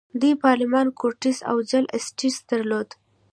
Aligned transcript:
دوی 0.21 0.33
پارلمان، 0.43 0.87
کورټس 0.99 1.37
او 1.49 1.57
جل 1.69 1.85
اسټټس 1.97 2.35
درلودل. 2.49 2.97